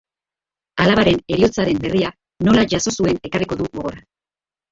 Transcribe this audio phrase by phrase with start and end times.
[0.85, 2.09] Alabaren heriotzaren berria
[2.47, 4.01] nola jaso zuen ekarriko du gogora.